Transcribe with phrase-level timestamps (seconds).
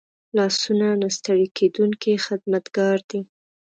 [0.37, 3.21] لاسونه نه ستړي کېدونکي خدمتګار دي